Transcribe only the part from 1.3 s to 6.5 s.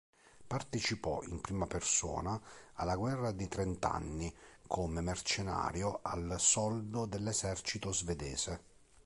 prima persona alla Guerra dei trent'anni, come mercenario al